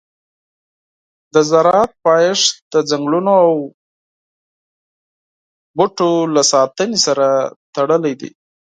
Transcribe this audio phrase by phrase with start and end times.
[1.33, 3.51] د زراعت پایښت د ځنګلونو او
[5.77, 7.27] بوټو له ساتنې سره
[7.75, 8.31] تړلی دی.